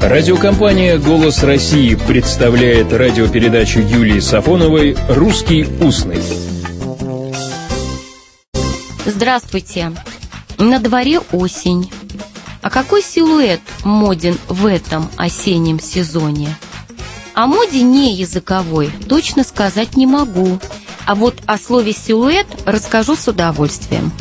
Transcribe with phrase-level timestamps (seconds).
[0.00, 6.22] Радиокомпания «Голос России» представляет радиопередачу Юлии Сафоновой «Русский устный».
[9.04, 9.92] Здравствуйте.
[10.56, 11.90] На дворе осень.
[12.62, 16.56] А какой силуэт моден в этом осеннем сезоне?
[17.34, 20.60] О моде не языковой точно сказать не могу.
[21.06, 24.12] А вот о слове «силуэт» расскажу с удовольствием.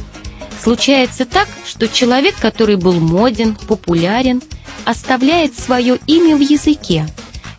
[0.60, 4.42] Случается так, что человек, который был моден, популярен–
[4.88, 7.06] оставляет свое имя в языке,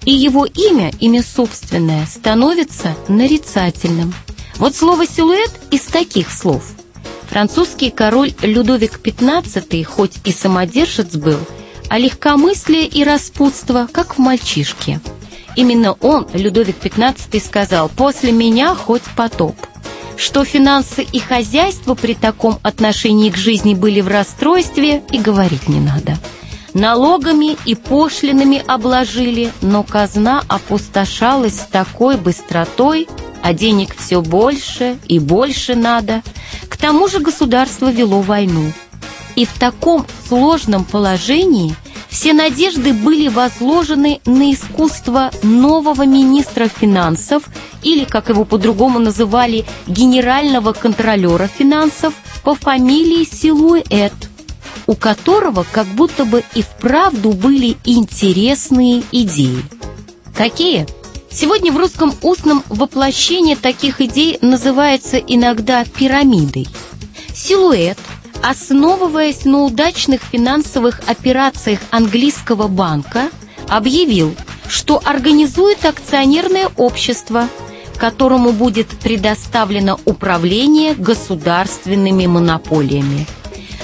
[0.07, 4.15] и его имя, имя собственное, становится нарицательным.
[4.57, 6.65] Вот слово «силуэт» из таких слов.
[7.29, 11.38] Французский король Людовик XV, хоть и самодержец был,
[11.91, 14.99] а легкомыслие и распутство, как в мальчишке.
[15.55, 19.55] Именно он, Людовик XV, сказал «после меня хоть потоп».
[20.16, 25.79] Что финансы и хозяйство при таком отношении к жизни были в расстройстве, и говорить не
[25.79, 26.16] надо–
[26.78, 33.09] Налогами и пошлинами обложили, но казна опустошалась с такой быстротой,
[33.43, 36.23] а денег все больше и больше надо.
[36.68, 38.70] К тому же государство вело войну.
[39.35, 41.74] И в таком сложном положении
[42.09, 47.42] все надежды были возложены на искусство нового министра финансов
[47.82, 54.13] или, как его по-другому называли, генерального контролера финансов по фамилии Силуэт–
[54.89, 59.63] у которого как будто бы и вправду были интересные идеи.
[60.35, 60.87] Какие?
[61.31, 66.66] Сегодня в русском устном воплощение таких идей называется иногда пирамидой.
[67.34, 67.99] Силуэт,
[68.43, 73.28] основываясь на удачных финансовых операциях английского банка,
[73.69, 74.34] объявил,
[74.69, 77.47] что организует акционерное общество,
[77.99, 83.27] которому будет предоставлено управление государственными монополиями–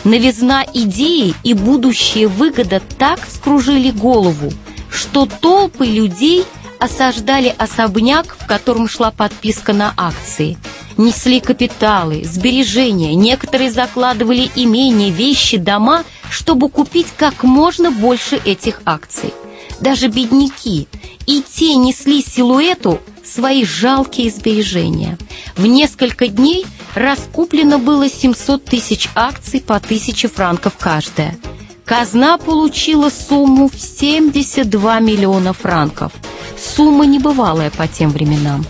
[0.05, 4.53] Новизна идеи и будущая выгода так вскружили голову,
[4.91, 6.45] что толпы людей
[6.79, 10.59] осаждали особняк, в котором шла подписка на акции.
[10.99, 19.33] Несли капиталы, сбережения, некоторые закладывали имения, вещи, дома, чтобы купить как можно больше этих акций.
[19.80, 20.89] Даже бедняки
[21.27, 25.18] и те несли силуэту свои жалкие сбережения.
[25.57, 31.36] В несколько дней раскуплено было 700 тысяч акций по 1000 франков каждая.
[31.84, 36.13] Казна получила сумму в 72 миллиона франков.
[36.58, 38.64] Сумма небывалая по тем временам.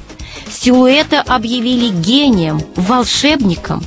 [0.50, 3.84] Силуэта объявили гением, волшебником.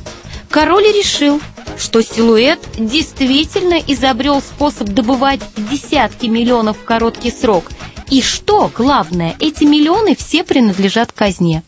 [0.50, 1.40] Король решил,
[1.78, 7.64] что силуэт действительно изобрел способ добывать десятки миллионов в короткий срок.
[8.10, 11.62] И что, главное, эти миллионы все принадлежат казне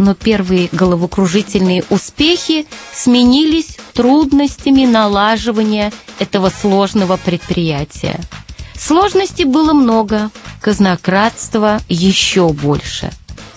[0.00, 8.18] но первые головокружительные успехи сменились трудностями налаживания этого сложного предприятия.
[8.78, 10.30] Сложностей было много,
[10.62, 13.10] казнократства еще больше.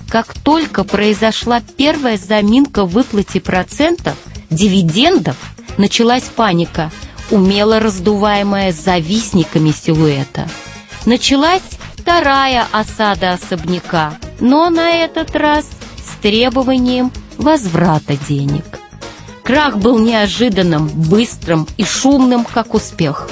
[0.09, 4.15] Как только произошла первая заминка в выплате процентов,
[4.49, 5.37] дивидендов,
[5.77, 6.91] началась паника,
[7.31, 10.47] умело раздуваемая завистниками силуэта.
[11.05, 11.61] Началась
[11.95, 15.67] вторая осада особняка, но на этот раз–
[16.23, 18.63] требованием возврата денег.
[19.43, 23.29] Крах был неожиданным, быстрым и шумным, как успех.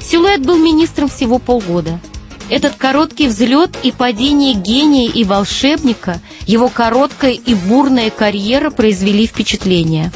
[0.00, 2.00] Силуэт был министром всего полгода.
[2.50, 10.10] Этот короткий взлет и падение гения и волшебника, его короткая и бурная карьера произвели впечатление.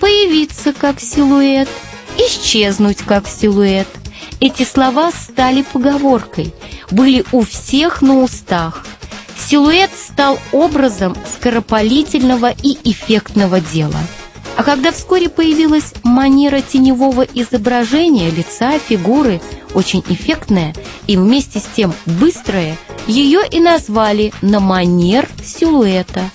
[0.00, 1.68] Появиться как силуэт,
[2.16, 3.88] исчезнуть как силуэт.
[4.40, 6.54] Эти слова стали поговоркой,
[6.90, 8.86] были у всех на устах–
[9.48, 13.98] Силуэт стал образом скоропалительного и эффектного дела.
[14.56, 19.40] А когда вскоре появилась манера теневого изображения лица, фигуры,
[19.74, 20.74] очень эффектная
[21.06, 26.30] и вместе с тем быстрая, ее и назвали на манер силуэта.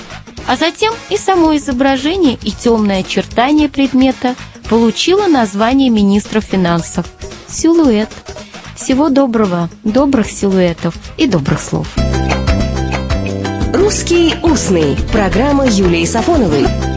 [0.48, 4.36] А затем и само изображение и темное очертание предмета
[4.70, 7.06] получило название министра финансов–
[7.48, 8.10] силуэт.
[8.76, 11.88] Всего доброго, добрых силуэтов и добрых слов.
[13.74, 16.95] «Русский устный»– программа Юлии Сафоновой.